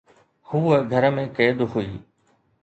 [0.49, 1.89] هوءَ گهر ۾ قيد هئي